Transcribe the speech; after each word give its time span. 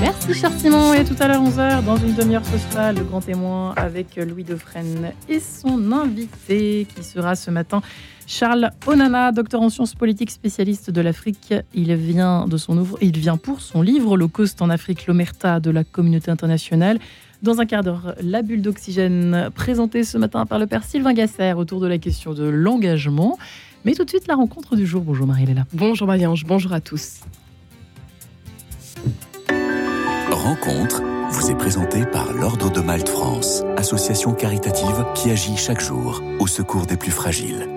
Merci 0.00 0.32
cher 0.32 0.50
Simon 0.56 0.94
et 0.94 1.04
tout 1.04 1.14
à 1.20 1.28
l'heure 1.28 1.42
11h 1.42 1.84
dans 1.84 1.98
une 1.98 2.14
demi-heure 2.14 2.46
ce 2.46 2.56
sera 2.56 2.94
le 2.94 3.04
grand 3.04 3.20
témoin 3.20 3.74
avec 3.76 4.16
Louis 4.16 4.44
Defresne 4.44 5.12
et 5.28 5.40
son 5.40 5.92
invité 5.92 6.86
qui 6.96 7.04
sera 7.04 7.34
ce 7.34 7.50
matin 7.50 7.82
Charles 8.26 8.70
Onana, 8.86 9.30
docteur 9.30 9.60
en 9.60 9.68
sciences 9.68 9.94
politiques, 9.94 10.30
spécialiste 10.30 10.90
de 10.90 11.02
l'Afrique. 11.02 11.52
Il 11.74 11.94
vient 11.94 12.48
de 12.48 12.56
son 12.56 12.82
il 13.02 13.18
vient 13.18 13.36
pour 13.36 13.60
son 13.60 13.82
livre 13.82 14.12
Holocauste 14.12 14.62
en 14.62 14.70
Afrique, 14.70 15.06
l'omerta 15.06 15.60
de 15.60 15.70
la 15.70 15.84
communauté 15.84 16.30
internationale. 16.30 16.98
Dans 17.42 17.60
un 17.60 17.66
quart 17.66 17.84
d'heure, 17.84 18.14
la 18.22 18.40
bulle 18.40 18.62
d'oxygène 18.62 19.50
présentée 19.54 20.02
ce 20.02 20.16
matin 20.16 20.46
par 20.46 20.58
le 20.58 20.66
père 20.66 20.82
Sylvain 20.82 21.12
Gasser 21.12 21.52
autour 21.52 21.78
de 21.80 21.86
la 21.86 21.98
question 21.98 22.32
de 22.32 22.44
l'engagement. 22.44 23.38
Mais 23.84 23.94
tout 23.94 24.04
de 24.04 24.10
suite, 24.10 24.26
la 24.26 24.34
rencontre 24.34 24.76
du 24.76 24.86
jour. 24.86 25.02
Bonjour 25.02 25.26
Marie-Léla. 25.26 25.64
Bonjour 25.72 26.06
Marie-Ange, 26.06 26.44
bonjour 26.44 26.72
à 26.72 26.80
tous. 26.80 27.20
Rencontre 30.30 31.02
vous 31.30 31.50
est 31.50 31.54
présentée 31.54 32.06
par 32.06 32.32
l'Ordre 32.32 32.72
de 32.72 32.80
Malte 32.80 33.10
France, 33.10 33.62
association 33.76 34.32
caritative 34.32 35.04
qui 35.14 35.30
agit 35.30 35.58
chaque 35.58 35.80
jour 35.80 36.22
au 36.38 36.46
secours 36.46 36.86
des 36.86 36.96
plus 36.96 37.10
fragiles. 37.10 37.68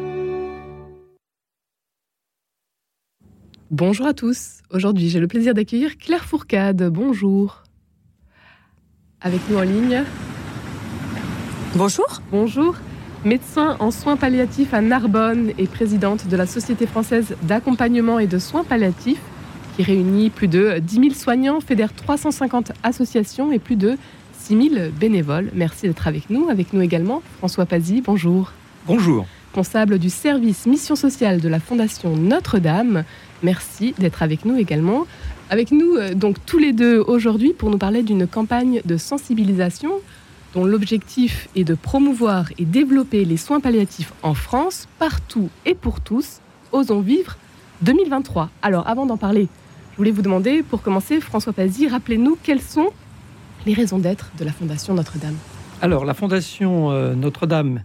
Bonjour 3.71 4.05
à 4.05 4.13
tous. 4.13 4.61
Aujourd'hui, 4.69 5.09
j'ai 5.09 5.19
le 5.19 5.27
plaisir 5.27 5.53
d'accueillir 5.53 5.97
Claire 5.97 6.23
Fourcade. 6.23 6.89
Bonjour. 6.89 7.63
Avec 9.19 9.41
nous 9.49 9.57
en 9.57 9.63
ligne. 9.63 10.03
Bonjour. 11.75 12.21
Bonjour. 12.31 12.75
Médecin 13.23 13.77
en 13.79 13.91
soins 13.91 14.17
palliatifs 14.17 14.73
à 14.73 14.81
Narbonne 14.81 15.51
et 15.59 15.67
présidente 15.67 16.27
de 16.27 16.35
la 16.35 16.47
Société 16.47 16.87
française 16.87 17.35
d'accompagnement 17.43 18.17
et 18.17 18.25
de 18.25 18.39
soins 18.39 18.63
palliatifs, 18.63 19.21
qui 19.75 19.83
réunit 19.83 20.31
plus 20.31 20.47
de 20.47 20.79
10 20.79 20.95
000 20.95 21.09
soignants, 21.13 21.61
fédère 21.61 21.93
350 21.93 22.71
associations 22.81 23.51
et 23.51 23.59
plus 23.59 23.75
de 23.75 23.95
6 24.39 24.69
000 24.69 24.89
bénévoles. 24.99 25.51
Merci 25.53 25.85
d'être 25.85 26.07
avec 26.07 26.31
nous. 26.31 26.49
Avec 26.49 26.73
nous 26.73 26.81
également, 26.81 27.21
François 27.37 27.67
Pazzi. 27.67 28.01
Bonjour. 28.01 28.53
Bonjour. 28.87 29.27
Responsable 29.53 29.99
du 29.99 30.09
service 30.09 30.65
mission 30.65 30.95
sociale 30.95 31.41
de 31.41 31.47
la 31.47 31.59
Fondation 31.59 32.17
Notre-Dame. 32.17 33.03
Merci 33.43 33.93
d'être 33.99 34.23
avec 34.23 34.45
nous 34.45 34.57
également. 34.57 35.05
Avec 35.51 35.71
nous, 35.71 35.95
euh, 35.95 36.15
donc 36.15 36.37
tous 36.47 36.57
les 36.57 36.73
deux 36.73 36.97
aujourd'hui, 36.99 37.53
pour 37.53 37.69
nous 37.69 37.77
parler 37.77 38.01
d'une 38.01 38.25
campagne 38.25 38.81
de 38.83 38.97
sensibilisation 38.97 39.91
dont 40.53 40.65
l'objectif 40.65 41.47
est 41.55 41.63
de 41.63 41.75
promouvoir 41.75 42.49
et 42.57 42.65
développer 42.65 43.25
les 43.25 43.37
soins 43.37 43.59
palliatifs 43.59 44.13
en 44.23 44.33
France, 44.33 44.87
partout 44.99 45.49
et 45.65 45.75
pour 45.75 46.01
tous. 46.01 46.39
Osons 46.71 47.01
vivre 47.01 47.37
2023. 47.81 48.49
Alors, 48.61 48.87
avant 48.87 49.05
d'en 49.05 49.17
parler, 49.17 49.47
je 49.91 49.97
voulais 49.97 50.11
vous 50.11 50.21
demander, 50.21 50.63
pour 50.63 50.81
commencer, 50.81 51.19
François 51.19 51.53
Pazzi, 51.53 51.87
rappelez-nous 51.87 52.37
quelles 52.41 52.61
sont 52.61 52.89
les 53.65 53.73
raisons 53.73 53.99
d'être 53.99 54.31
de 54.37 54.45
la 54.45 54.51
Fondation 54.51 54.93
Notre-Dame. 54.93 55.35
Alors, 55.81 56.05
la 56.05 56.13
Fondation 56.13 56.91
euh, 56.91 57.13
Notre-Dame 57.15 57.83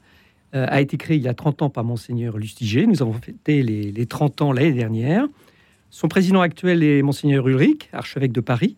euh, 0.55 0.67
a 0.69 0.80
été 0.80 0.97
créée 0.97 1.17
il 1.17 1.23
y 1.23 1.28
a 1.28 1.34
30 1.34 1.62
ans 1.62 1.70
par 1.70 1.84
Monseigneur 1.84 2.39
Lustiger. 2.39 2.86
Nous 2.86 3.03
avons 3.03 3.14
fêté 3.14 3.62
les, 3.62 3.92
les 3.92 4.06
30 4.06 4.42
ans 4.42 4.53
l'année 4.53 4.73
dernière. 4.73 5.27
Son 5.91 6.08
président 6.08 6.41
actuel 6.41 6.83
est 6.83 7.03
Monseigneur 7.03 7.48
Ulrich, 7.48 7.89
archevêque 7.92 8.33
de 8.33 8.41
Paris. 8.41 8.77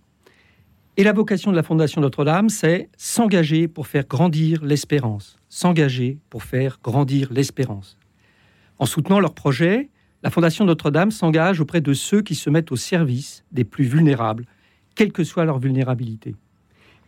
Et 1.01 1.05
la 1.05 1.13
vocation 1.13 1.53
de 1.53 1.57
la 1.57 1.63
Fondation 1.63 2.01
Notre-Dame, 2.01 2.49
c'est 2.49 2.89
s'engager 2.97 3.69
pour 3.69 3.87
faire 3.87 4.05
grandir 4.05 4.65
l'espérance. 4.65 5.39
S'engager 5.49 6.19
pour 6.29 6.43
faire 6.43 6.81
grandir 6.83 7.33
l'espérance. 7.33 7.97
En 8.81 8.85
soutenant 8.85 9.21
leur 9.21 9.33
projet, 9.33 9.91
la 10.25 10.31
Fondation 10.31 10.65
Notre-Dame 10.65 11.13
s'engage 11.13 11.61
auprès 11.61 11.81
de 11.81 11.93
ceux 11.93 12.21
qui 12.21 12.35
se 12.35 12.51
mettent 12.51 12.73
au 12.73 12.77
service 12.77 13.45
des 13.53 13.63
plus 13.63 13.85
vulnérables, 13.85 14.45
quelle 14.97 15.13
que 15.13 15.23
soit 15.23 15.45
leur 15.45 15.61
vulnérabilité. 15.61 16.35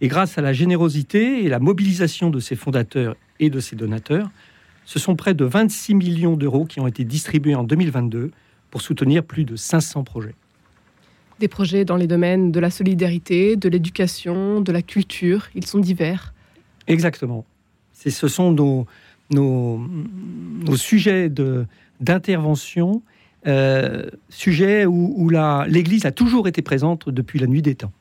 Et 0.01 0.07
grâce 0.07 0.39
à 0.39 0.41
la 0.41 0.53
générosité 0.53 1.45
et 1.45 1.49
la 1.49 1.59
mobilisation 1.59 2.31
de 2.31 2.39
ses 2.39 2.55
fondateurs 2.55 3.17
et 3.41 3.51
de 3.51 3.59
ses 3.59 3.75
donateurs, 3.75 4.31
ce 4.85 5.01
sont 5.01 5.17
près 5.17 5.35
de 5.35 5.45
26 5.45 5.97
millions 5.97 6.37
d'euros 6.37 6.65
qui 6.65 6.79
ont 6.79 6.87
été 6.87 7.03
distribués 7.03 7.57
en 7.57 7.65
2022 7.65 8.31
pour 8.71 8.83
soutenir 8.83 9.25
plus 9.25 9.45
de 9.45 9.57
500 9.57 10.05
projets. 10.05 10.37
Des 11.41 11.49
projets 11.49 11.87
dans 11.87 11.97
les 11.97 12.07
domaines 12.07 12.53
de 12.53 12.61
la 12.61 12.71
solidarité, 12.71 13.57
de 13.57 13.69
l'éducation, 13.71 14.61
de 14.61 14.73
la 14.73 14.83
culture, 14.83 15.49
ils 15.55 15.67
sont 15.67 15.79
divers. 15.79 16.35
Exactement. 16.87 17.47
Ce 17.95 18.29
sont 18.29 18.53
nos, 18.53 18.87
nos, 19.31 19.79
nos 19.79 20.77
sujets 20.77 21.31
d'intervention, 21.99 23.03
euh, 23.47 24.05
sujets 24.29 24.85
où, 24.85 25.15
où 25.17 25.31
l'Église 25.31 26.05
a 26.05 26.13
toujours 26.13 26.47
été 26.47 26.61
présente 26.61 27.09
depuis 27.09 27.39
la 27.39 27.47
nuit 27.47 27.63
des 27.63 27.75
temps. 27.75 27.93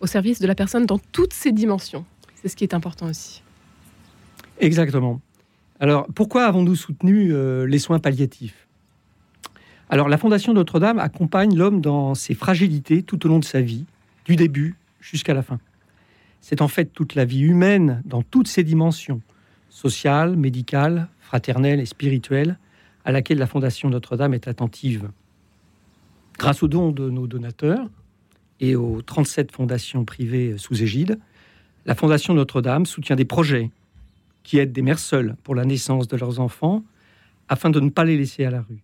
Au 0.00 0.08
service 0.08 0.40
de 0.40 0.46
la 0.48 0.56
personne 0.56 0.84
dans 0.84 0.98
toutes 1.12 1.32
ses 1.32 1.52
dimensions. 1.52 2.04
C'est 2.42 2.48
ce 2.48 2.56
qui 2.56 2.64
est 2.64 2.74
important 2.74 3.06
aussi. 3.06 3.44
Exactement. 4.58 5.20
Alors, 5.78 6.08
pourquoi 6.12 6.46
avons-nous 6.46 6.74
soutenu 6.74 7.32
euh, 7.32 7.66
les 7.66 7.78
soins 7.78 8.00
palliatifs? 8.00 8.66
Alors 9.94 10.08
la 10.08 10.18
Fondation 10.18 10.52
Notre-Dame 10.52 10.98
accompagne 10.98 11.56
l'homme 11.56 11.80
dans 11.80 12.16
ses 12.16 12.34
fragilités 12.34 13.04
tout 13.04 13.24
au 13.24 13.28
long 13.28 13.38
de 13.38 13.44
sa 13.44 13.60
vie, 13.60 13.84
du 14.24 14.34
début 14.34 14.74
jusqu'à 15.00 15.34
la 15.34 15.42
fin. 15.44 15.60
C'est 16.40 16.62
en 16.62 16.66
fait 16.66 16.86
toute 16.86 17.14
la 17.14 17.24
vie 17.24 17.42
humaine 17.42 18.02
dans 18.04 18.22
toutes 18.22 18.48
ses 18.48 18.64
dimensions, 18.64 19.20
sociale, 19.68 20.34
médicale, 20.34 21.06
fraternelle 21.20 21.78
et 21.78 21.86
spirituelle, 21.86 22.58
à 23.04 23.12
laquelle 23.12 23.38
la 23.38 23.46
Fondation 23.46 23.88
Notre-Dame 23.88 24.34
est 24.34 24.48
attentive. 24.48 25.10
Grâce 26.40 26.64
aux 26.64 26.68
dons 26.68 26.90
de 26.90 27.08
nos 27.08 27.28
donateurs 27.28 27.86
et 28.58 28.74
aux 28.74 29.00
37 29.00 29.52
fondations 29.52 30.04
privées 30.04 30.58
sous 30.58 30.82
égide, 30.82 31.20
la 31.86 31.94
Fondation 31.94 32.34
Notre-Dame 32.34 32.84
soutient 32.84 33.14
des 33.14 33.24
projets 33.24 33.70
qui 34.42 34.58
aident 34.58 34.72
des 34.72 34.82
mères 34.82 34.98
seules 34.98 35.36
pour 35.44 35.54
la 35.54 35.64
naissance 35.64 36.08
de 36.08 36.16
leurs 36.16 36.40
enfants 36.40 36.82
afin 37.48 37.70
de 37.70 37.78
ne 37.78 37.90
pas 37.90 38.02
les 38.02 38.16
laisser 38.16 38.44
à 38.44 38.50
la 38.50 38.62
rue. 38.62 38.83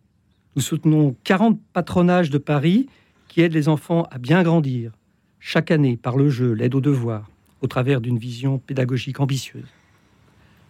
Nous 0.57 0.63
soutenons 0.63 1.15
40 1.23 1.61
patronages 1.73 2.31
de 2.31 2.39
Paris 2.39 2.89
qui 3.29 3.41
aident 3.41 3.53
les 3.53 3.69
enfants 3.69 4.09
à 4.11 4.19
bien 4.19 4.43
grandir, 4.43 4.91
chaque 5.39 5.71
année 5.71 5.97
par 5.97 6.17
le 6.17 6.29
jeu, 6.29 6.53
l'aide 6.53 6.75
aux 6.75 6.81
devoirs, 6.81 7.31
au 7.61 7.69
travers 7.69 8.01
d'une 8.01 8.19
vision 8.19 8.59
pédagogique 8.59 9.21
ambitieuse. 9.21 9.69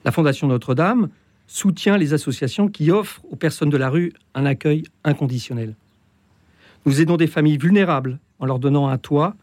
La 0.05 0.13
Fondation 0.13 0.49
Notre-Dame 0.49 1.09
soutient 1.47 1.97
les 1.97 2.13
associations 2.13 2.69
qui 2.69 2.91
offrent 2.91 3.23
aux 3.31 3.37
personnes 3.37 3.71
de 3.71 3.79
la 3.79 3.89
rue 3.89 4.13
un 4.35 4.45
accueil 4.45 4.83
inconditionnel. 5.03 5.75
Nous 6.85 7.01
aidons 7.01 7.17
des 7.17 7.27
familles 7.27 7.59
vulnérables 7.59 8.19
en 8.39 8.45
leur 8.45 8.59
donnant 8.59 8.89
un 8.89 8.99
toit 8.99 9.35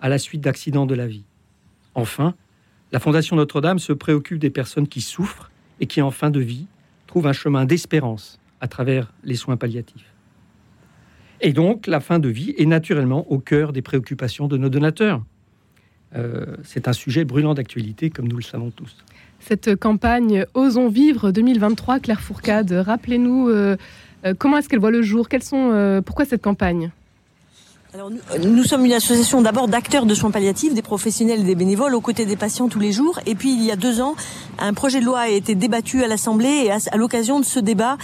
à 0.00 0.08
la 0.08 0.18
suite 0.18 0.40
d'accidents 0.40 0.86
de 0.86 0.94
la 0.96 1.06
vie. 1.06 1.24
Enfin, 1.94 2.34
la 2.90 2.98
Fondation 2.98 3.36
Notre-Dame 3.36 3.78
se 3.78 3.92
préoccupe 3.92 4.40
des 4.40 4.50
personnes 4.50 4.88
qui 4.88 5.00
souffrent 5.00 5.52
et 5.78 5.86
qui, 5.86 6.02
en 6.02 6.10
fin 6.10 6.30
de 6.30 6.40
vie, 6.40 6.66
trouvent 7.06 7.28
un 7.28 7.32
chemin 7.32 7.64
d'espérance 7.64 8.40
à 8.64 8.66
travers 8.66 9.12
les 9.24 9.34
soins 9.36 9.58
palliatifs. 9.58 10.10
Et 11.42 11.52
donc, 11.52 11.86
la 11.86 12.00
fin 12.00 12.18
de 12.18 12.30
vie 12.30 12.54
est 12.56 12.64
naturellement 12.64 13.30
au 13.30 13.38
cœur 13.38 13.74
des 13.74 13.82
préoccupations 13.82 14.48
de 14.48 14.56
nos 14.56 14.70
donateurs. 14.70 15.22
Euh, 16.16 16.56
c'est 16.62 16.88
un 16.88 16.94
sujet 16.94 17.26
brûlant 17.26 17.52
d'actualité, 17.52 18.08
comme 18.08 18.26
nous 18.26 18.38
le 18.38 18.42
savons 18.42 18.70
tous. 18.70 19.04
Cette 19.38 19.76
campagne 19.76 20.46
Osons 20.54 20.88
vivre 20.88 21.30
2023, 21.30 22.00
Claire 22.00 22.22
Fourcade, 22.22 22.72
rappelez-nous 22.72 23.50
euh, 23.50 23.76
euh, 24.24 24.32
comment 24.38 24.56
est-ce 24.56 24.70
qu'elle 24.70 24.80
voit 24.80 24.90
le 24.90 25.02
jour? 25.02 25.28
Sont, 25.42 26.02
Pourquoi 26.06 26.24
cette 26.24 26.42
campagne? 26.42 26.90
Alors, 27.94 28.10
nous, 28.10 28.64
sommes 28.64 28.84
une 28.84 28.92
association 28.92 29.40
d'abord 29.40 29.68
d'acteurs 29.68 30.04
de 30.04 30.16
soins 30.16 30.32
palliatifs, 30.32 30.74
des 30.74 30.82
professionnels 30.82 31.38
et 31.38 31.44
des 31.44 31.54
bénévoles 31.54 31.94
aux 31.94 32.00
côtés 32.00 32.26
des 32.26 32.34
patients 32.34 32.66
tous 32.66 32.80
les 32.80 32.90
jours. 32.90 33.20
Et 33.24 33.36
puis 33.36 33.54
il 33.54 33.62
y 33.62 33.70
a 33.70 33.76
deux 33.76 34.00
ans, 34.00 34.16
un 34.58 34.74
projet 34.74 34.98
de 34.98 35.04
loi 35.04 35.20
a 35.20 35.28
été 35.28 35.54
débattu 35.54 36.02
à 36.02 36.08
l'Assemblée 36.08 36.64
et 36.64 36.72
à, 36.72 36.96
l'occasion 36.96 37.38
de 37.38 37.44
ce 37.44 37.60
débat, 37.60 37.96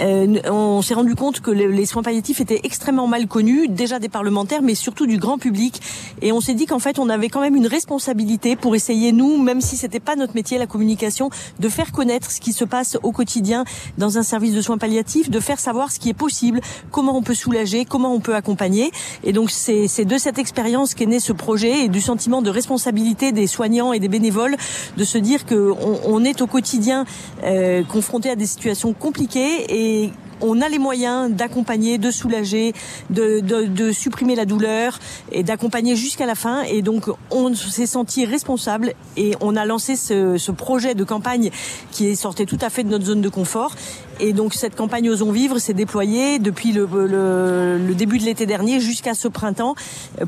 euh, 0.00 0.40
on 0.50 0.82
s'est 0.82 0.94
rendu 0.94 1.14
compte 1.14 1.42
que 1.42 1.52
les, 1.52 1.86
soins 1.86 2.02
palliatifs 2.02 2.40
étaient 2.40 2.62
extrêmement 2.64 3.06
mal 3.06 3.28
connus, 3.28 3.68
déjà 3.68 4.00
des 4.00 4.08
parlementaires, 4.08 4.62
mais 4.62 4.74
surtout 4.74 5.06
du 5.06 5.16
grand 5.16 5.38
public. 5.38 5.80
Et 6.22 6.32
on 6.32 6.40
s'est 6.40 6.54
dit 6.54 6.66
qu'en 6.66 6.80
fait, 6.80 6.98
on 6.98 7.08
avait 7.08 7.28
quand 7.28 7.40
même 7.40 7.54
une 7.54 7.68
responsabilité 7.68 8.56
pour 8.56 8.74
essayer, 8.74 9.12
nous, 9.12 9.40
même 9.40 9.60
si 9.60 9.76
c'était 9.76 10.00
pas 10.00 10.16
notre 10.16 10.34
métier, 10.34 10.58
la 10.58 10.66
communication, 10.66 11.30
de 11.60 11.68
faire 11.68 11.92
connaître 11.92 12.32
ce 12.32 12.40
qui 12.40 12.52
se 12.52 12.64
passe 12.64 12.98
au 13.04 13.12
quotidien 13.12 13.64
dans 13.96 14.18
un 14.18 14.24
service 14.24 14.54
de 14.54 14.60
soins 14.60 14.78
palliatifs, 14.78 15.30
de 15.30 15.38
faire 15.38 15.60
savoir 15.60 15.92
ce 15.92 16.00
qui 16.00 16.08
est 16.08 16.14
possible, 16.14 16.60
comment 16.90 17.16
on 17.16 17.22
peut 17.22 17.34
soulager, 17.34 17.84
comment 17.84 18.12
on 18.12 18.18
peut 18.18 18.34
accompagner. 18.34 18.90
Donc 19.36 19.50
c'est 19.50 20.06
de 20.06 20.16
cette 20.16 20.38
expérience 20.38 20.94
qu'est 20.94 21.04
né 21.04 21.20
ce 21.20 21.34
projet 21.34 21.84
et 21.84 21.88
du 21.90 22.00
sentiment 22.00 22.40
de 22.40 22.48
responsabilité 22.48 23.32
des 23.32 23.46
soignants 23.46 23.92
et 23.92 24.00
des 24.00 24.08
bénévoles 24.08 24.56
de 24.96 25.04
se 25.04 25.18
dire 25.18 25.44
qu'on 25.44 25.76
on 26.06 26.24
est 26.24 26.40
au 26.40 26.46
quotidien 26.46 27.04
euh, 27.44 27.84
confronté 27.84 28.30
à 28.30 28.34
des 28.34 28.46
situations 28.46 28.94
compliquées 28.94 29.66
et 29.68 30.10
on 30.40 30.60
a 30.60 30.68
les 30.68 30.78
moyens 30.78 31.30
d'accompagner, 31.30 31.98
de 31.98 32.10
soulager, 32.10 32.72
de, 33.10 33.92
supprimer 33.92 34.34
la 34.34 34.44
douleur 34.44 34.98
et 35.32 35.42
d'accompagner 35.42 35.96
jusqu'à 35.96 36.26
la 36.26 36.34
fin. 36.34 36.62
Et 36.62 36.82
donc, 36.82 37.04
on 37.30 37.54
s'est 37.54 37.86
senti 37.86 38.24
responsable 38.24 38.92
et 39.16 39.34
on 39.40 39.56
a 39.56 39.64
lancé 39.64 39.96
ce, 39.96 40.50
projet 40.50 40.94
de 40.94 41.04
campagne 41.04 41.50
qui 41.90 42.06
est 42.06 42.14
sorti 42.14 42.46
tout 42.46 42.58
à 42.60 42.70
fait 42.70 42.82
de 42.82 42.88
notre 42.88 43.04
zone 43.04 43.20
de 43.20 43.28
confort. 43.28 43.74
Et 44.18 44.32
donc 44.32 44.54
cette 44.54 44.74
campagne 44.74 45.10
Osons 45.10 45.30
Vivre 45.30 45.58
s'est 45.58 45.74
déployée 45.74 46.38
depuis 46.38 46.72
le, 46.72 46.86
début 47.94 48.18
de 48.18 48.24
l'été 48.24 48.46
dernier 48.46 48.80
jusqu'à 48.80 49.12
ce 49.12 49.28
printemps 49.28 49.74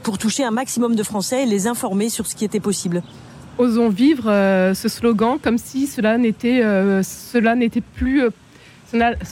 pour 0.03 0.19
toucher 0.19 0.45
un 0.45 0.51
maximum 0.51 0.95
de 0.95 1.03
Français 1.03 1.45
et 1.45 1.47
les 1.47 1.67
informer 1.67 2.11
sur 2.11 2.27
ce 2.27 2.35
qui 2.35 2.45
était 2.45 2.61
possible. 2.61 3.03
Osons 3.59 3.89
vivre 3.89 4.31
euh, 4.31 4.73
ce 4.75 4.89
slogan 4.89 5.39
comme 5.43 5.59
si 5.59 5.87
cela 5.87 6.17
n'était 6.17 6.61
euh, 6.63 7.03
plus 7.95 8.23
euh, 8.23 8.31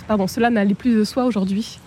pardon 0.07 0.27
cela 0.27 0.51
n'allait 0.51 0.75
plus 0.75 0.95
de 0.95 1.05
soi 1.05 1.25
aujourd'hui. 1.25 1.79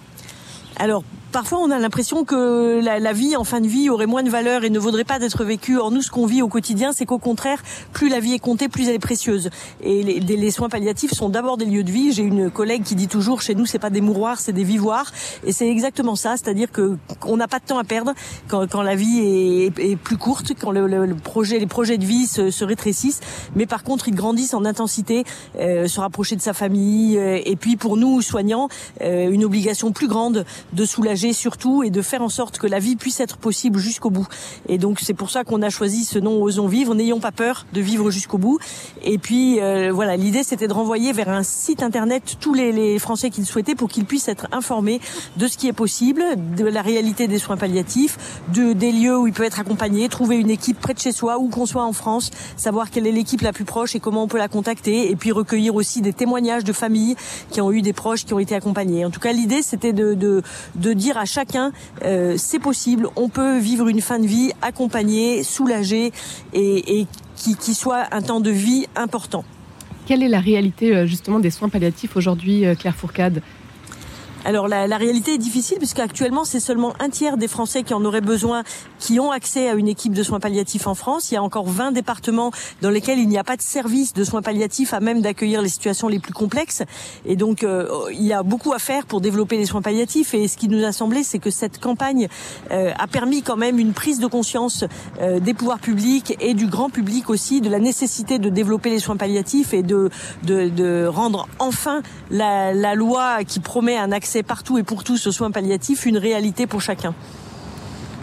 Alors 0.77 1.04
Parfois, 1.31 1.60
on 1.60 1.70
a 1.70 1.78
l'impression 1.78 2.26
que 2.26 2.81
la, 2.84 3.14
vie 3.14 3.36
en 3.36 3.44
fin 3.44 3.62
de 3.62 3.68
vie 3.68 3.92
aurait 3.92 4.08
moins 4.08 4.24
de 4.24 4.31
valeur 4.31 4.64
et 4.64 4.72
ne 4.72 4.80
vaudrait 4.80 5.04
pas 5.04 5.20
d'être 5.20 5.44
vécue. 5.44 5.78
Or, 5.78 5.92
nous, 5.92 6.02
ce 6.02 6.10
qu'on 6.10 6.26
vit 6.26 6.42
au 6.42 6.48
quotidien, 6.48 6.92
c'est 6.92 7.06
qu'au 7.06 7.20
contraire, 7.20 7.62
plus 7.94 8.10
la 8.10 8.20
vie 8.20 8.34
est 8.34 8.40
comptée, 8.40 8.68
plus 8.68 8.88
elle 8.88 8.96
est 8.96 9.00
précieuse. 9.00 9.52
Et 9.84 10.02
les, 10.02 10.52
soins 10.52 10.70
palliatifs 10.70 11.14
sont 11.14 11.30
d'abord 11.30 11.58
des 11.58 11.66
lieux 11.66 11.84
de 11.84 11.92
vie. 11.92 12.12
J'ai 12.14 12.24
une 12.24 12.50
collègue 12.50 12.81
qui 12.81 12.96
dit 12.96 13.08
toujours, 13.08 13.44
chez 13.44 13.54
nous, 13.54 13.68
c'est 13.68 13.78
pas 13.78 13.92
des 13.92 14.02
mouroirs, 14.02 14.40
c'est 14.40 14.54
des 14.54 14.64
vivoirs. 14.64 15.12
Et 15.46 15.52
c'est 15.52 15.70
exactement 15.70 16.16
ça, 16.16 16.36
c'est-à-dire 16.36 16.72
que 16.72 16.98
on 17.24 17.38
n'a 17.38 17.48
pas 17.48 17.60
de 17.60 17.66
temps 17.66 17.78
à 17.78 17.84
perdre 17.84 18.14
quand, 18.48 18.82
la 18.82 18.96
vie 18.96 19.20
est, 19.20 19.96
plus 19.98 20.18
courte, 20.18 20.54
quand 20.60 20.72
le, 20.72 21.14
projet, 21.14 21.60
les 21.60 21.68
projets 21.68 22.00
de 22.00 22.06
vie 22.06 22.25
se, 22.25 22.50
se, 22.50 22.66
rétrécissent. 22.66 23.20
Mais 23.56 23.68
par 23.68 23.84
contre, 23.84 24.08
ils 24.08 24.16
grandissent 24.16 24.56
en 24.56 24.66
intensité, 24.66 25.25
euh, 25.60 25.88
se 25.88 26.00
rapprocher 26.00 26.36
de 26.36 26.42
sa 26.42 26.54
famille. 26.54 27.20
Euh, 27.20 27.40
et 27.46 27.56
puis, 27.56 27.75
pour 27.75 27.98
nous, 27.98 28.24
soignants, 28.24 28.68
euh, 29.02 29.30
une 29.30 29.46
obligation 29.46 29.92
plus 29.92 30.08
grande 30.08 30.46
de 30.74 30.86
soulager 30.86 31.19
surtout 31.33 31.83
et 31.83 31.89
de 31.89 32.01
faire 32.01 32.21
en 32.21 32.30
sorte 32.30 32.57
que 32.57 32.68
la 32.68 32.80
vie 32.80 32.95
puisse 32.95 33.19
être 33.19 33.38
possible 33.38 33.80
jusqu'au 33.80 34.10
bout. 34.10 34.27
Et 34.68 34.77
donc 34.77 35.00
c'est 35.00 35.13
pour 35.13 35.30
ça 35.30 35.44
qu'on 35.44 35.62
a 35.62 35.69
choisi 35.69 36.06
ce 36.06 36.19
nom 36.19 36.42
Osons 36.42 36.68
vivre, 36.68 36.95
n'ayons 36.95 37.19
pas 37.19 37.31
peur 37.31 37.66
de 37.74 37.81
vivre 37.81 38.12
jusqu'au 38.12 38.38
bout. 38.38 38.60
Et 39.04 39.18
puis 39.18 39.60
euh, 39.60 39.92
voilà, 39.92 40.16
l'idée 40.16 40.44
c'était 40.44 40.68
de 40.68 40.74
renvoyer 40.74 41.12
vers 41.12 41.30
un 41.30 41.44
site 41.44 41.83
internet 41.83 42.38
tous 42.39 42.54
les, 42.54 42.71
les 42.71 43.00
Français 43.00 43.30
qui 43.30 43.42
le 43.42 43.45
souhaitaient 43.45 43.75
pour 43.75 43.89
qu'ils 43.89 44.06
puissent 44.06 44.27
être 44.27 44.48
informés 44.51 45.00
de 45.38 45.48
ce 45.48 45.57
qui 45.57 45.68
est 45.68 45.74
possible, 45.74 46.24
de 46.56 46.66
la 46.66 46.81
réalité 46.81 47.27
des 47.27 47.39
soins 47.39 47.57
palliatifs, 47.57 48.18
de 48.54 48.74
des 48.74 48.92
lieux 48.92 49.18
où 49.18 49.27
il 49.27 49.33
peut 49.33 49.44
être 49.44 49.60
accompagné, 49.60 50.10
trouver 50.10 50.38
une 50.38 50.50
équipe 50.50 50.80
près 50.80 50.94
de 50.94 51.00
chez 51.00 51.12
soi, 51.12 51.39
où 51.39 51.50
qu'on 51.50 51.65
soit 51.65 51.83
en 51.83 51.94
France, 51.94 52.31
savoir 52.57 52.92
quelle 52.92 53.07
est 53.07 53.12
l'équipe 53.12 53.42
la 53.42 53.54
plus 53.54 53.65
proche 53.65 53.95
et 53.95 54.00
comment 54.00 54.24
on 54.24 54.27
peut 54.27 54.38
la 54.38 54.48
contacter, 54.48 55.10
et 55.10 55.15
puis 55.15 55.31
recueillir 55.31 55.75
aussi 55.75 56.01
des 56.01 56.13
témoignages 56.13 56.63
de 56.63 56.74
familles 56.74 57.15
qui 57.51 57.62
ont 57.62 57.72
eu 57.72 57.81
des 57.81 57.94
proches 57.94 58.25
qui 58.25 58.33
ont 58.33 58.39
été 58.39 58.56
accompagnés. 58.56 59.06
En 59.06 59.10
tout 59.10 59.19
cas, 59.19 59.31
l'idée 59.31 59.62
c'était 59.62 59.94
de, 59.94 60.13
de, 60.13 60.42
de 60.75 60.94
dire 60.94 61.09
à 61.18 61.26
chacun 61.26 61.72
euh, 62.04 62.36
c'est 62.38 62.60
possible, 62.60 63.08
on 63.16 63.30
peut 63.30 63.58
vivre 63.58 63.88
une 63.88 64.02
fin 64.02 64.20
de 64.20 64.28
vie 64.28 64.52
accompagnée, 64.62 65.44
soulagée 65.44 66.12
et, 66.54 67.08
qui, 67.36 67.74
soit 67.74 68.08
un 68.12 68.22
temps 68.22 68.42
de 68.42 68.52
vie 68.52 68.86
important. 68.96 69.46
Quelle 70.06 70.24
est 70.24 70.28
la 70.28 70.40
réalité 70.40 70.96
euh, 70.96 71.06
justement 71.06 71.40
des 71.40 71.52
soins 71.52 71.70
palliatifs 71.70 72.18
aujourd'hui, 72.18 72.66
euh, 72.66 72.76
Claire 72.76 72.96
Fourcade? 72.96 73.42
Alors 74.45 74.68
la, 74.69 74.88
la, 74.88 74.97
réalité 74.97 75.33
est 75.33 75.38
difficile 75.38 75.77
puisqu'actuellement 75.80 76.45
c'est 76.45 76.62
seulement 76.62 76.94
un 77.00 77.09
tiers 77.09 77.36
des 77.36 77.50
Français 77.50 77.83
qui 77.83 77.94
en 77.94 78.06
auraient 78.06 78.21
besoin 78.21 78.63
qui 78.97 79.19
ont 79.19 79.31
accès 79.31 79.68
à 79.68 79.74
une 79.74 79.88
équipe 79.88 80.13
de 80.13 80.24
soins 80.24 80.39
palliatifs 80.39 80.88
en 80.88 80.95
France. 80.95 81.31
Il 81.31 81.33
y 81.33 81.38
a 81.38 81.44
encore 81.44 81.68
20 81.68 81.91
départements 81.91 82.51
dans 82.81 82.89
lesquels 82.89 83.19
il 83.19 83.27
n'y 83.27 83.38
a 83.38 83.44
pas 83.44 83.57
de 83.57 83.62
service 83.62 84.13
de 84.13 84.24
soins 84.24 84.41
palliatifs 84.41 84.94
à 84.94 85.01
même 85.01 85.21
d'accueillir 85.21 85.62
les 85.62 85.68
situations 85.68 86.07
les 86.07 86.19
plus 86.19 86.31
complexes. 86.31 86.83
Et 87.25 87.36
donc 87.36 87.63
euh, 87.63 87.88
il 88.12 88.24
y 88.24 88.31
a 88.31 88.44
beaucoup 88.44 88.71
à 88.71 88.80
faire 88.80 89.06
pour 89.06 89.19
développer 89.19 89.57
les 89.57 89.65
soins 89.65 89.81
palliatifs. 89.81 90.33
Et 90.33 90.47
ce 90.47 90.57
qui 90.57 90.69
nous 90.69 90.86
a 90.86 90.94
semblé, 90.94 91.24
c'est 91.24 91.39
que 91.39 91.50
cette 91.50 91.80
campagne 91.80 92.30
euh, 92.71 92.94
a 92.97 93.07
permis 93.07 93.41
quand 93.41 93.57
même 93.57 93.77
une 93.77 93.91
prise 93.91 94.19
de 94.19 94.27
conscience 94.27 94.86
euh, 95.21 95.39
des 95.41 95.53
pouvoirs 95.53 95.80
publics 95.80 96.38
et 96.39 96.53
du 96.53 96.68
grand 96.68 96.89
public 96.89 97.30
aussi 97.30 97.59
de 97.59 97.69
la 97.69 97.80
nécessité 97.80 98.39
de 98.39 98.50
développer 98.50 98.89
les 98.89 99.00
soins 99.00 99.18
palliatifs 99.18 99.74
et 99.74 99.83
de, 99.83 100.09
de, 100.44 100.69
de 100.69 101.06
rendre 101.07 101.50
enfin 101.59 102.01
la, 102.31 102.74
la 102.74 102.95
loi 102.95 103.44
qui 103.44 103.59
promet 103.59 103.97
un 103.97 104.13
accès 104.13 104.29
c'est 104.30 104.44
partout 104.44 104.78
et 104.78 104.84
pour 104.84 105.04
tous 105.04 105.26
aux 105.26 105.31
soins 105.31 105.50
palliatifs 105.50 106.06
une 106.06 106.18
réalité 106.18 106.68
pour 106.68 106.81
chacun. 106.81 107.16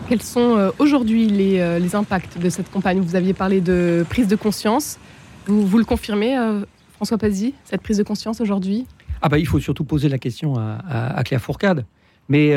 Quels 0.09 0.23
sont 0.23 0.57
euh, 0.57 0.71
aujourd'hui 0.79 1.27
euh, 1.61 1.81
les, 1.81 1.97
impacts 1.97 2.39
de 2.39 2.49
cette 2.49 2.71
campagne? 2.71 3.01
Vous 3.01 3.17
aviez 3.17 3.35
parlé 3.35 3.61
de 3.61 4.07
prise 4.09 4.29
de 4.29 4.37
conscience. 4.37 4.99
Vous, 5.47 5.67
vous 5.67 5.79
le 5.79 5.85
confirmez, 5.85 6.39
euh, 6.39 6.61
François 6.95 7.19
Pazzi, 7.19 7.55
cette 7.65 7.83
prise 7.83 7.99
de 7.99 8.05
conscience 8.05 8.41
aujourd'hui? 8.41 8.87
Ah 9.21 9.29
bah, 9.29 9.41
Il 9.41 9.49
faut 9.49 9.59
surtout 9.59 9.83
poser 9.83 10.09
la 10.09 10.19
question 10.19 10.55
à, 10.57 11.23
Claire 11.25 11.41
Fourcade. 11.41 11.85
Mais 12.29 12.55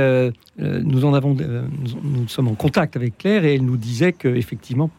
nous 0.57 1.05
en 1.05 1.13
avons, 1.13 1.35
nous, 1.35 2.27
sommes 2.27 2.47
en 2.47 2.55
contact 2.55 2.95
avec 2.95 3.17
Claire 3.17 3.45
et 3.45 3.55
elle 3.55 3.65
nous 3.65 3.77
disait 3.77 4.13
qu'effectivement, 4.13 4.89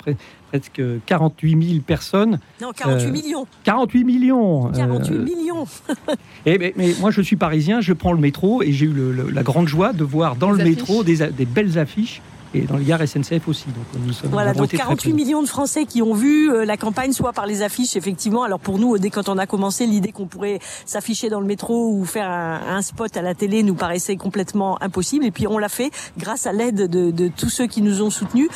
presque 0.50 0.82
48 1.06 1.68
000 1.68 1.80
personnes. 1.80 2.38
Non, 2.60 2.72
48 2.72 3.06
euh, 3.06 3.12
millions. 3.12 3.46
48 3.64 4.04
millions. 4.04 4.70
48 4.72 5.14
euh, 5.14 5.22
millions. 5.22 5.66
et, 6.46 6.58
mais, 6.76 6.94
moi, 7.00 7.10
je 7.10 7.20
suis 7.22 7.36
parisien, 7.36 7.80
je 7.80 7.92
prends 7.92 8.12
le 8.12 8.18
métro 8.20 8.62
et 8.62 8.72
j'ai 8.72 8.86
eu 8.86 8.94
la 9.32 9.42
grande 9.42 9.68
joie 9.68 9.92
de 9.92 10.04
voir 10.04 10.36
dans 10.36 10.50
le 10.50 10.62
métro 10.62 11.04
des, 11.04 11.28
des, 11.28 11.44
belles 11.44 11.78
affiches 11.78 12.20
et 12.54 12.62
dans 12.62 12.76
les 12.76 12.84
gares 12.84 13.06
SNCF 13.06 13.46
aussi. 13.48 13.66
Donc 13.66 14.02
nous 14.04 14.12
sommes 14.12 14.30
voilà, 14.30 14.52
donc 14.52 14.70
48 14.70 15.12
millions 15.12 15.42
de 15.42 15.48
Français 15.48 15.84
qui 15.84 16.02
ont 16.02 16.14
vu 16.14 16.50
euh, 16.50 16.64
la 16.64 16.76
campagne, 16.76 17.12
soit 17.12 17.32
par 17.32 17.46
les 17.46 17.62
affiches, 17.62 17.96
effectivement. 17.96 18.42
Alors 18.42 18.58
pour 18.58 18.78
nous, 18.78 18.98
dès 18.98 19.10
quand 19.10 19.28
on 19.28 19.38
a 19.38 19.46
commencé, 19.46 19.86
l'idée 19.86 20.12
qu'on 20.12 20.26
pourrait 20.26 20.58
s'afficher 20.84 21.28
dans 21.28 21.40
le 21.40 21.46
métro 21.46 21.92
ou 21.92 22.04
faire 22.04 22.28
un, 22.28 22.82
spot 22.82 23.16
à 23.16 23.22
la 23.22 23.34
télé 23.34 23.62
nous 23.62 23.74
paraissait 23.74 24.16
complètement 24.16 24.82
impossible. 24.82 25.24
Et 25.24 25.30
puis 25.30 25.46
on 25.46 25.58
l'a 25.58 25.68
fait 25.68 25.90
grâce 26.18 26.46
à 26.46 26.52
l'aide 26.52 26.88
de, 26.88 27.10
de, 27.10 27.28
tous 27.28 27.50
ceux 27.50 27.66
qui 27.66 27.82
nous 27.82 28.02
ont 28.02 28.10
soutenus. 28.10 28.48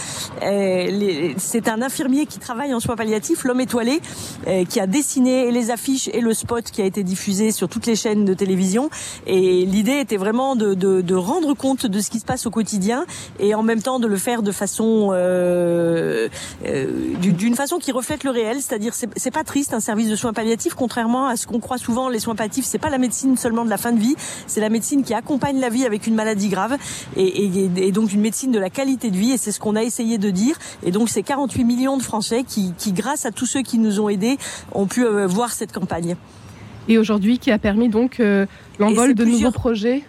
Euh, 0.42 1.32
c'est 1.36 1.68
un 1.68 1.82
infirmier 1.82 2.26
qui 2.26 2.38
travaille 2.38 2.74
en 2.74 2.80
soins 2.80 2.96
palliatifs, 2.96 3.44
l'homme 3.44 3.60
étoilé, 3.60 4.00
euh, 4.46 4.64
qui 4.64 4.80
a 4.80 4.86
dessiné 4.86 5.50
les 5.50 5.70
affiches 5.70 6.08
et 6.08 6.20
le 6.20 6.34
spot 6.34 6.64
qui 6.64 6.82
a 6.82 6.84
été 6.84 7.04
diffusé 7.04 7.52
sur 7.52 7.68
toutes 7.68 7.86
les 7.86 7.96
chaînes 7.96 8.24
de 8.24 8.34
télévision. 8.34 8.90
Et 9.26 9.66
l'idée 9.66 10.00
était 10.00 10.16
vraiment 10.16 10.56
de, 10.56 10.74
de, 10.74 11.00
de 11.00 11.14
rendre 11.14 11.54
compte 11.54 11.86
de 11.86 12.00
ce 12.00 12.10
qui 12.10 12.18
se 12.18 12.24
passe 12.24 12.46
au 12.46 12.50
quotidien 12.50 13.04
et 13.38 13.54
en 13.54 13.62
même 13.62 13.82
de 13.84 14.06
le 14.06 14.16
faire 14.16 14.42
de 14.42 14.50
façon 14.50 15.10
euh, 15.12 16.28
euh, 16.64 16.86
d'une 17.18 17.54
façon 17.54 17.78
qui 17.78 17.92
reflète 17.92 18.24
le 18.24 18.30
réel, 18.30 18.56
c'est-à-dire 18.60 18.94
c'est 18.94 19.30
pas 19.30 19.44
triste 19.44 19.74
un 19.74 19.80
service 19.80 20.08
de 20.08 20.16
soins 20.16 20.32
palliatifs, 20.32 20.74
contrairement 20.74 21.26
à 21.26 21.36
ce 21.36 21.46
qu'on 21.46 21.60
croit 21.60 21.76
souvent. 21.76 22.08
Les 22.08 22.18
soins 22.18 22.34
palliatifs, 22.34 22.64
c'est 22.64 22.78
pas 22.78 22.88
la 22.88 22.98
médecine 22.98 23.36
seulement 23.36 23.64
de 23.64 23.70
la 23.70 23.76
fin 23.76 23.92
de 23.92 24.00
vie, 24.00 24.16
c'est 24.46 24.60
la 24.60 24.70
médecine 24.70 25.04
qui 25.04 25.12
accompagne 25.12 25.60
la 25.60 25.68
vie 25.68 25.84
avec 25.84 26.06
une 26.06 26.14
maladie 26.14 26.48
grave 26.48 26.76
et, 27.16 27.92
donc 27.92 28.12
une 28.12 28.22
médecine 28.22 28.52
de 28.52 28.58
la 28.58 28.70
qualité 28.70 29.10
de 29.10 29.16
vie. 29.16 29.32
Et 29.32 29.38
c'est 29.38 29.52
ce 29.52 29.60
qu'on 29.60 29.76
a 29.76 29.82
essayé 29.82 30.16
de 30.16 30.30
dire. 30.30 30.56
Et 30.82 30.90
donc 30.90 31.10
c'est 31.10 31.22
48 31.22 31.64
millions 31.64 31.96
de 31.98 32.02
Français 32.02 32.42
qui, 32.46 32.72
grâce 32.92 33.26
à 33.26 33.32
tous 33.32 33.46
ceux 33.46 33.62
qui 33.62 33.78
nous 33.78 34.00
ont 34.00 34.08
aidés, 34.08 34.38
ont 34.72 34.86
pu 34.86 35.04
euh, 35.04 35.26
voir 35.26 35.52
cette 35.52 35.72
campagne. 35.72 36.16
Et 36.88 36.98
aujourd'hui, 36.98 37.38
qui 37.38 37.50
a 37.50 37.58
permis 37.58 37.88
donc 37.88 38.20
l'envol 38.78 39.14
de 39.14 39.24
nouveaux 39.24 39.50
projets 39.50 40.04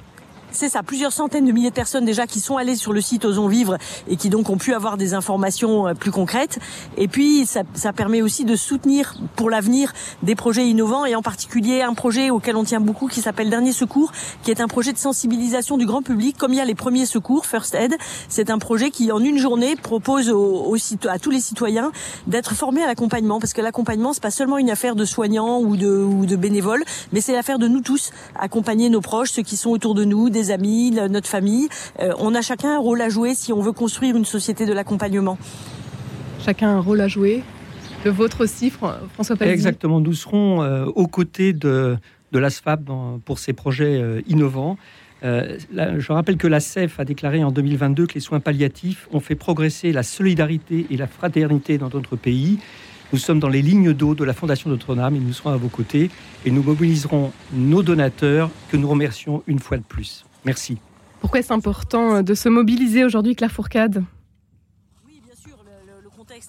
c'est 0.55 0.69
ça, 0.69 0.83
plusieurs 0.83 1.11
centaines 1.11 1.45
de 1.45 1.51
milliers 1.51 1.69
de 1.69 1.75
personnes 1.75 2.05
déjà 2.05 2.27
qui 2.27 2.39
sont 2.39 2.57
allées 2.57 2.75
sur 2.75 2.93
le 2.93 3.01
site 3.01 3.25
Osons 3.25 3.47
Vivre 3.47 3.77
et 4.07 4.15
qui 4.15 4.29
donc 4.29 4.49
ont 4.49 4.57
pu 4.57 4.73
avoir 4.73 4.97
des 4.97 5.13
informations 5.13 5.87
euh, 5.87 5.93
plus 5.93 6.11
concrètes. 6.11 6.59
Et 6.97 7.07
puis, 7.07 7.45
ça, 7.45 7.61
ça 7.73 7.93
permet 7.93 8.21
aussi 8.21 8.45
de 8.45 8.55
soutenir 8.55 9.15
pour 9.35 9.49
l'avenir 9.49 9.93
des 10.23 10.35
projets 10.35 10.67
innovants 10.67 11.05
et 11.05 11.15
en 11.15 11.21
particulier 11.21 11.81
un 11.81 11.93
projet 11.93 12.29
auquel 12.29 12.55
on 12.55 12.63
tient 12.63 12.79
beaucoup 12.79 13.07
qui 13.07 13.21
s'appelle 13.21 13.49
Dernier 13.49 13.73
Secours, 13.73 14.11
qui 14.43 14.51
est 14.51 14.61
un 14.61 14.67
projet 14.67 14.93
de 14.93 14.97
sensibilisation 14.97 15.77
du 15.77 15.85
grand 15.85 16.01
public. 16.01 16.37
Comme 16.37 16.53
il 16.53 16.57
y 16.57 16.61
a 16.61 16.65
les 16.65 16.75
premiers 16.75 17.05
secours, 17.05 17.45
First 17.45 17.75
Aid, 17.75 17.95
c'est 18.29 18.49
un 18.49 18.57
projet 18.57 18.91
qui 18.91 19.11
en 19.11 19.19
une 19.19 19.37
journée 19.37 19.75
propose 19.75 20.29
aux, 20.29 20.75
à 21.07 21.19
tous 21.19 21.31
les 21.31 21.41
citoyens 21.41 21.91
d'être 22.27 22.53
formés 22.53 22.83
à 22.83 22.87
l'accompagnement 22.87 23.39
parce 23.39 23.53
que 23.53 23.61
l'accompagnement 23.61 24.13
c'est 24.13 24.23
pas 24.23 24.31
seulement 24.31 24.57
une 24.57 24.69
affaire 24.69 24.95
de 24.95 25.05
soignants 25.05 25.59
ou 25.59 25.75
de, 25.77 25.89
ou 25.89 26.25
de 26.25 26.35
bénévoles, 26.35 26.83
mais 27.11 27.21
c'est 27.21 27.33
l'affaire 27.33 27.59
de 27.59 27.67
nous 27.67 27.81
tous, 27.81 28.11
accompagner 28.39 28.89
nos 28.89 29.01
proches, 29.01 29.31
ceux 29.31 29.43
qui 29.43 29.57
sont 29.57 29.71
autour 29.71 29.95
de 29.95 30.05
nous, 30.05 30.29
amis, 30.51 30.91
notre 30.91 31.27
famille. 31.27 31.67
Euh, 31.99 32.13
on 32.19 32.35
a 32.35 32.41
chacun 32.41 32.75
un 32.75 32.79
rôle 32.79 33.01
à 33.01 33.09
jouer 33.09 33.35
si 33.35 33.53
on 33.53 33.61
veut 33.61 33.71
construire 33.71 34.15
une 34.15 34.25
société 34.25 34.65
de 34.65 34.73
l'accompagnement. 34.73 35.37
Chacun 36.43 36.69
un 36.69 36.79
rôle 36.79 37.01
à 37.01 37.07
jouer. 37.07 37.43
Le 38.03 38.11
vôtre 38.11 38.43
aussi, 38.43 38.69
François 38.69 39.35
Exactement. 39.41 39.99
Nous 39.99 40.13
serons 40.13 40.61
euh, 40.61 40.85
aux 40.85 41.07
côtés 41.07 41.53
de, 41.53 41.97
de 42.31 42.39
l'ASFAB 42.39 42.89
pour 43.25 43.39
ces 43.39 43.53
projets 43.53 43.99
euh, 43.99 44.21
innovants. 44.27 44.77
je 45.23 46.11
rappelle 46.11 46.37
que 46.37 46.47
la 46.47 46.59
CEF 46.59 46.99
a 46.99 47.05
déclaré 47.05 47.43
en 47.43 47.51
2022 47.51 48.05
que 48.05 48.13
les 48.13 48.19
soins 48.19 48.39
palliatifs 48.39 49.07
ont 49.11 49.19
fait 49.19 49.35
progresser 49.35 49.91
la 49.91 50.03
solidarité 50.03 50.85
et 50.91 50.97
la 50.97 51.07
fraternité 51.07 51.77
dans 51.79 51.89
notre 51.89 52.15
pays. 52.15 52.59
Nous 53.13 53.19
sommes 53.19 53.39
dans 53.39 53.49
les 53.49 53.61
lignes 53.61 53.93
d'eau 53.93 54.15
de 54.15 54.23
la 54.23 54.33
Fondation 54.33 54.69
Notre-Dame 54.69 55.15
et 55.15 55.19
nous 55.19 55.33
serons 55.33 55.51
à 55.51 55.57
vos 55.57 55.69
côtés 55.69 56.09
et 56.45 56.51
nous 56.51 56.63
mobiliserons 56.63 57.31
nos 57.53 57.83
donateurs 57.83 58.49
que 58.69 58.77
nous 58.77 58.87
remercions 58.87 59.43
une 59.47 59.59
fois 59.59 59.77
de 59.77 59.83
plus. 59.83 60.25
Merci. 60.45 60.77
Pourquoi 61.21 61.39
est-ce 61.39 61.53
important 61.53 62.21
de 62.21 62.33
se 62.33 62.49
mobiliser 62.49 63.03
aujourd'hui, 63.03 63.35
Claire 63.35 63.51
Fourcade? 63.51 64.03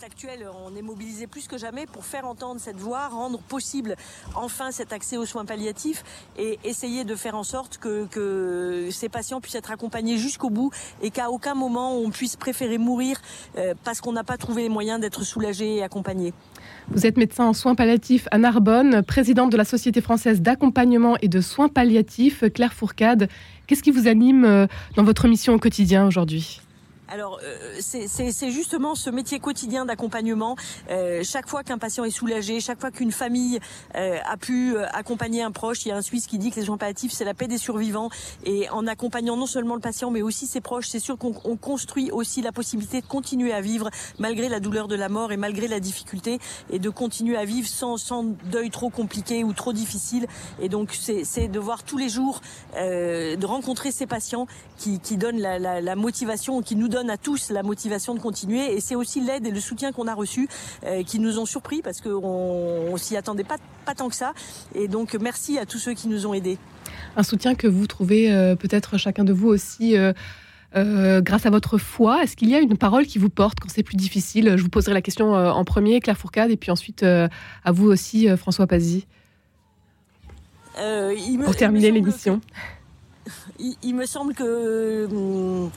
Actuelle, 0.03 0.47
on 0.67 0.75
est 0.77 0.83
mobilisé 0.83 1.27
plus 1.27 1.47
que 1.47 1.59
jamais 1.59 1.87
pour 1.87 2.05
faire 2.05 2.27
entendre 2.27 2.61
cette 2.61 2.77
voix, 2.77 3.09
rendre 3.09 3.39
possible 3.39 3.97
enfin 4.35 4.71
cet 4.71 4.93
accès 4.93 5.17
aux 5.17 5.27
soins 5.27 5.45
palliatifs 5.45 6.03
et 6.39 6.59
essayer 6.65 7.05
de 7.05 7.15
faire 7.15 7.37
en 7.37 7.45
sorte 7.45 7.79
que, 7.79 8.07
que 8.07 8.89
ces 8.91 9.09
patients 9.09 9.41
puissent 9.41 9.55
être 9.55 9.71
accompagnés 9.71 10.19
jusqu'au 10.19 10.51
bout 10.51 10.71
et 11.03 11.11
qu'à 11.11 11.31
aucun 11.31 11.55
moment 11.55 11.97
on 11.97 12.11
puisse 12.11 12.37
préférer 12.37 12.79
mourir 12.79 13.21
euh, 13.57 13.75
parce 13.85 14.01
qu'on 14.01 14.13
n'a 14.13 14.25
pas 14.25 14.37
trouvé 14.37 14.63
les 14.63 14.69
moyens 14.69 15.01
d'être 15.01 15.25
soulagé 15.25 15.77
et 15.77 15.83
accompagné. 15.83 16.33
Vous 16.91 17.07
êtes 17.07 17.17
médecin 17.17 17.45
en 17.45 17.53
soins 17.53 17.75
palliatifs 17.75 18.29
à 18.31 18.39
Narbonne, 18.39 19.03
présidente 19.03 19.51
de 19.51 19.57
la 19.57 19.65
Société 19.65 20.01
française 20.01 20.43
d'accompagnement 20.43 21.17
et 21.23 21.29
de 21.29 21.41
soins 21.41 21.69
palliatifs, 21.69 22.45
Claire 22.55 22.73
Fourcade. 22.73 23.29
Qu'est-ce 23.67 23.83
qui 23.83 23.91
vous 23.91 24.09
anime 24.09 24.45
euh, 24.45 24.67
dans 24.97 25.05
votre 25.05 25.29
mission 25.29 25.55
au 25.55 25.59
quotidien 25.59 26.07
aujourd'hui? 26.07 26.61
Alors, 27.09 27.39
euh, 27.45 27.79
c'est 27.81 28.51
justement 28.51 28.95
ce 28.95 29.11
métier 29.11 29.39
quotidien 29.39 29.85
d'accompagnement. 29.85 30.57
Euh, 30.91 31.23
chaque 31.23 31.49
fois 31.49 31.63
qu'un 31.63 31.79
patient 31.79 32.05
est 32.05 32.11
soulagé, 32.11 32.61
chaque 32.61 32.81
fois 32.81 32.91
qu'une 32.91 33.13
famille 33.13 33.61
euh, 33.95 34.19
a 34.25 34.37
pu 34.37 34.77
euh, 34.77 34.87
accompagner 34.93 35.43
un 35.43 35.53
proche, 35.53 35.87
il 35.87 35.91
y 35.91 35.93
a 35.93 35.97
un 35.97 36.03
Suisse 36.03 36.27
qui 36.27 36.39
dit 36.39 36.51
que 36.51 36.59
les 36.59 36.67
soins 36.67 36.77
palliatifs, 36.77 37.13
c'est 37.13 37.25
la 37.25 37.35
paix 37.35 37.47
des 37.47 37.59
survivants. 37.59 38.11
Et 38.45 38.69
en 38.71 38.87
accompagnant 38.87 39.37
non 39.37 39.47
seulement 39.47 39.75
le 39.75 39.81
patient, 39.81 40.11
mais 40.11 40.23
aussi 40.23 40.47
ses 40.47 40.61
proches, 40.61 40.89
c'est 40.89 40.99
sûr 40.99 41.17
qu'on 41.17 41.33
construit 41.57 42.11
aussi 42.11 42.43
la 42.43 42.53
possibilité 42.53 43.01
de 43.01 43.07
continuer 43.07 43.53
à 43.53 43.61
vivre 43.61 43.91
malgré 44.19 44.49
la 44.49 44.59
douleur 44.59 44.89
de 44.89 44.97
la 44.97 45.09
mort 45.09 45.31
et 45.31 45.37
malgré 45.37 45.69
la 45.69 45.81
difficulté, 45.81 46.39
et 46.71 46.79
de 46.79 46.91
continuer 46.91 47.37
à 47.37 47.45
vivre 47.45 47.69
sans, 47.69 47.99
sans 47.99 48.25
deuil 48.51 48.71
trop 48.71 48.91
compliqué 48.91 49.45
ou 49.45 49.53
trop 49.53 49.73
difficile. 49.73 50.27
Et 50.61 50.69
donc, 50.69 50.91
c'est 50.93 51.49
de 51.49 51.59
voir 51.59 51.85
tous 51.85 51.99
les 51.99 52.09
jours, 52.09 52.41
de 52.75 53.47
rencontrer 53.47 53.93
ces 53.93 54.07
patients 54.07 54.47
qui, 54.77 54.99
qui 55.01 55.17
donnent 55.17 55.41
la, 55.41 55.59
la, 55.59 55.81
la 55.81 55.97
motivation, 55.97 56.63
qui 56.63 56.77
nous 56.77 56.89
donnent 56.89 56.96
donne 56.97 57.11
à 57.11 57.17
tous 57.17 57.51
la 57.51 57.63
motivation 57.63 58.15
de 58.15 58.21
continuer. 58.21 58.75
Et 58.75 58.81
c'est 58.81 58.95
aussi 58.95 59.21
l'aide 59.21 59.47
et 59.47 59.51
le 59.51 59.61
soutien 59.61 59.93
qu'on 59.93 60.07
a 60.07 60.15
reçu 60.15 60.49
euh, 60.85 61.03
qui 61.03 61.19
nous 61.19 61.39
ont 61.39 61.47
surpris 61.47 61.83
parce 61.83 62.01
qu'on 62.01 62.91
on, 62.93 62.97
s'y 62.97 63.17
attendait 63.17 63.45
pas, 63.45 63.57
pas 63.85 63.95
tant 63.95 64.09
que 64.09 64.15
ça. 64.15 64.33
Et 64.75 64.89
donc 64.89 65.17
merci 65.21 65.59
à 65.59 65.67
tous 65.67 65.79
ceux 65.79 65.95
qui 65.95 66.09
nous 66.09 66.27
ont 66.27 66.35
aidés. 66.35 66.59
Un 67.17 67.23
soutien 67.23 67.55
que 67.55 67.67
vous 67.67 67.87
trouvez 67.87 68.33
euh, 68.33 68.57
peut-être 68.57 68.99
chacun 68.99 69.25
de 69.25 69.33
vous 69.33 69.49
aussi. 69.49 69.97
Euh, 69.97 70.13
euh, 70.77 71.23
grâce 71.23 71.47
à 71.47 71.51
votre 71.51 71.79
foi, 71.79 72.23
est-ce 72.23 72.37
qu'il 72.37 72.51
y 72.51 72.55
a 72.55 72.61
une 72.61 72.77
parole 72.77 73.07
qui 73.07 73.19
vous 73.19 73.31
porte 73.31 73.61
quand 73.61 73.71
c'est 73.71 73.83
plus 73.83 73.97
difficile? 73.97 74.55
Je 74.57 74.63
vous 74.63 74.69
poserai 74.69 74.93
la 74.93 75.01
question 75.01 75.35
euh, 75.35 75.51
en 75.51 75.65
premier, 75.65 76.01
Claire 76.01 76.19
Fourcade, 76.19 76.51
et 76.51 76.57
puis 76.57 76.71
ensuite 76.71 77.03
euh, 77.03 77.29
à 77.65 77.73
vous 77.73 77.87
aussi, 77.87 78.29
François 78.37 78.67
Pazy. 78.67 79.07
Pour 81.45 81.57
terminer 81.57 81.91
l'émission. 81.91 82.41
Il, 83.59 83.75
il, 83.83 83.95
me 83.97 84.07
semble 84.07 84.35
que 84.35 85.07
hum, 85.11 85.69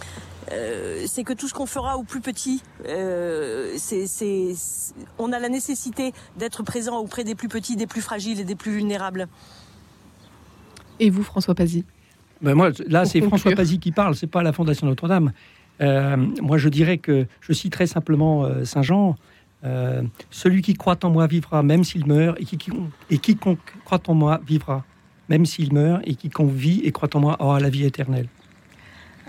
euh, 0.52 1.04
c'est 1.08 1.24
que 1.24 1.34
tout 1.34 1.48
ce 1.48 1.54
qu'on 1.54 1.66
fera 1.66 1.98
au 1.98 2.04
plus 2.04 2.22
petit, 2.22 2.62
euh, 2.88 3.74
c'est, 3.78 4.56
on 5.18 5.32
a 5.32 5.40
la 5.40 5.50
nécessité 5.50 6.14
d'être 6.38 6.64
présent 6.64 6.98
auprès 6.98 7.24
des 7.24 7.36
plus 7.36 7.50
petits, 7.50 7.76
des 7.76 7.88
plus 7.88 8.02
fragiles 8.02 8.40
et 8.40 8.46
des 8.46 8.56
plus 8.56 8.72
vulnérables. 8.72 9.28
Et 11.00 11.10
vous, 11.10 11.24
François 11.24 11.56
Pazy 11.56 11.86
ben 12.42 12.56
moi, 12.56 12.72
là, 12.88 13.06
c'est 13.06 13.22
François 13.22 13.52
Pazy 13.52 13.80
qui 13.80 13.92
parle, 13.92 14.16
c'est 14.16 14.28
pas 14.28 14.44
la 14.44 14.54
Fondation 14.54 14.88
Notre-Dame. 14.88 15.34
Euh, 15.82 16.18
moi, 16.42 16.58
je 16.58 16.70
dirais 16.70 16.98
que 16.98 17.26
je 17.42 17.54
citerai 17.54 17.88
simplement 17.88 18.46
euh, 18.46 18.66
Saint 18.66 18.82
Jean. 18.82 19.16
Euh, 19.66 20.04
celui 20.32 20.62
qui 20.62 20.74
croit 20.74 20.98
en 21.04 21.10
moi 21.10 21.28
vivra, 21.28 21.64
même 21.64 21.84
s'il 21.84 22.06
meurt, 22.06 22.40
et, 22.40 22.46
qui, 22.46 22.58
qui, 22.58 22.72
et 23.10 23.18
quiconque 23.18 23.60
croit 23.84 24.02
en 24.08 24.14
moi 24.14 24.40
vivra, 24.48 24.86
même 25.28 25.46
s'il 25.46 25.74
meurt, 25.74 26.02
et 26.06 26.16
quiconque 26.16 26.52
vit 26.52 26.82
et 26.86 26.92
croit 26.94 27.14
en 27.14 27.20
moi 27.20 27.36
aura 27.40 27.60
la 27.60 27.70
vie 27.70 27.84
éternelle. 27.84 28.28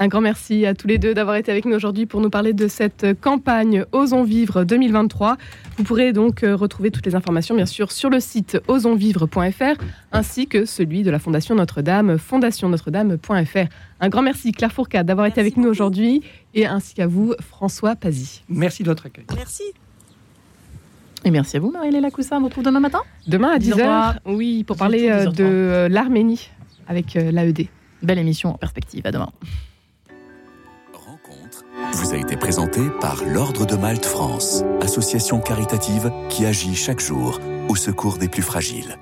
Un 0.02 0.08
grand 0.08 0.22
merci 0.22 0.64
à 0.64 0.72
tous 0.72 0.86
les 0.86 0.96
deux 0.96 1.12
d'avoir 1.12 1.36
été 1.36 1.52
avec 1.52 1.66
nous 1.66 1.76
aujourd'hui 1.76 2.06
pour 2.06 2.22
nous 2.22 2.30
parler 2.30 2.54
de 2.54 2.68
cette 2.68 3.06
campagne 3.20 3.84
Osons 3.92 4.22
Vivre 4.22 4.64
2023. 4.64 5.36
Vous 5.76 5.84
pourrez 5.84 6.14
donc 6.14 6.42
euh, 6.42 6.56
retrouver 6.56 6.90
toutes 6.90 7.04
les 7.04 7.14
informations, 7.14 7.54
bien 7.54 7.66
sûr, 7.66 7.92
sur 7.92 8.08
le 8.08 8.18
site 8.18 8.58
osonsvivre.fr 8.66 9.78
ainsi 10.12 10.46
que 10.46 10.64
celui 10.64 11.02
de 11.02 11.10
la 11.10 11.18
Fondation 11.18 11.54
Notre-Dame, 11.54 12.16
fondationnotre-dame.fr. 12.16 13.68
Un 14.00 14.08
grand 14.08 14.22
merci, 14.22 14.52
Claire 14.52 14.72
Fourcade, 14.72 15.06
d'avoir 15.06 15.26
été 15.26 15.38
avec 15.38 15.58
nous 15.58 15.68
aujourd'hui 15.68 16.22
et 16.54 16.64
ainsi 16.64 16.94
qu'à 16.94 17.06
vous, 17.06 17.34
François 17.38 17.94
Pazy. 17.94 18.42
Merci 18.48 18.82
de 18.84 18.88
votre 18.88 19.04
accueil. 19.04 19.26
Merci. 19.36 19.64
Et 21.26 21.30
merci 21.30 21.58
à 21.58 21.60
vous, 21.60 21.72
Marie-Léla 21.72 22.10
Coussa. 22.10 22.36
On 22.36 22.40
vous 22.40 22.46
retrouve 22.46 22.64
demain 22.64 22.80
matin? 22.80 23.02
Demain 23.26 23.50
à 23.50 23.58
10h, 23.58 24.20
oui, 24.24 24.64
pour 24.64 24.78
parler 24.78 25.10
euh, 25.10 25.26
de 25.26 25.44
euh, 25.44 25.88
l'Arménie 25.90 26.48
avec 26.88 27.12
l'AED. 27.12 27.66
Belle 28.02 28.18
émission 28.18 28.48
en 28.48 28.56
perspective. 28.56 29.06
À 29.06 29.10
demain 29.10 29.28
vous 32.10 32.16
a 32.16 32.18
été 32.18 32.36
présenté 32.36 32.80
par 33.00 33.24
l'Ordre 33.24 33.66
de 33.66 33.76
Malte 33.76 34.04
France, 34.04 34.64
association 34.80 35.38
caritative 35.38 36.10
qui 36.28 36.44
agit 36.44 36.74
chaque 36.74 37.00
jour 37.00 37.38
au 37.68 37.76
secours 37.76 38.18
des 38.18 38.28
plus 38.28 38.42
fragiles. 38.42 39.00